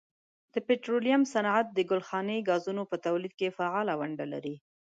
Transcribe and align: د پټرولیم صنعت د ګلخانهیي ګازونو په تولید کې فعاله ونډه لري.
د 0.53 0.55
پټرولیم 0.67 1.21
صنعت 1.33 1.67
د 1.73 1.79
ګلخانهیي 1.91 2.45
ګازونو 2.49 2.83
په 2.91 2.95
تولید 3.05 3.33
کې 3.39 3.55
فعاله 3.57 3.93
ونډه 3.99 4.25
لري. 4.33 4.55